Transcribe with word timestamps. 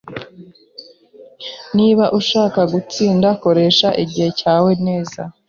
Niba 1.77 2.05
ushaka 2.19 2.59
gutsinda, 2.73 3.27
koresha 3.43 3.87
igihe 4.03 4.29
cyawe 4.39 4.71
neza. 4.85 5.21